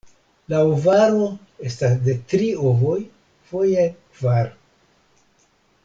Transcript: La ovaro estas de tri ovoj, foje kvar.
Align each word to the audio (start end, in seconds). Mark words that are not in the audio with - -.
La 0.51 0.59
ovaro 0.69 1.27
estas 1.71 1.93
de 2.07 2.15
tri 2.33 2.47
ovoj, 2.71 2.97
foje 3.53 3.87
kvar. 4.17 4.51